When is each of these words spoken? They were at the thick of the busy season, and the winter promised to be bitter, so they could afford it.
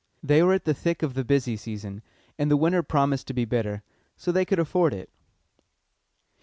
They 0.23 0.41
were 0.41 0.53
at 0.55 0.65
the 0.65 0.73
thick 0.73 1.03
of 1.03 1.13
the 1.13 1.23
busy 1.23 1.55
season, 1.55 2.01
and 2.39 2.49
the 2.49 2.57
winter 2.57 2.81
promised 2.81 3.27
to 3.27 3.33
be 3.35 3.45
bitter, 3.45 3.83
so 4.17 4.31
they 4.31 4.45
could 4.45 4.57
afford 4.57 4.95
it. 4.95 5.11